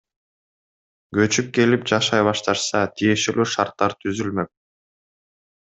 Көчүп 1.17 1.51
келип, 1.57 1.85
жашай 1.93 2.25
башташса, 2.29 2.81
тиешелүү 3.03 3.49
шарттар 3.55 3.99
түзүлмөк. 4.05 4.55